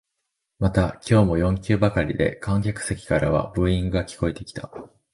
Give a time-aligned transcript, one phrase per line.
[0.57, 4.71] また今日も四球ばかりで観客席からはブーイングが聞こえてきた